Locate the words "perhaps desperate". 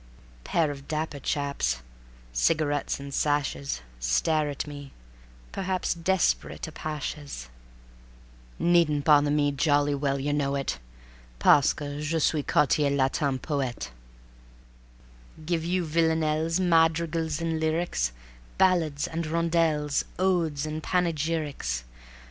5.51-6.63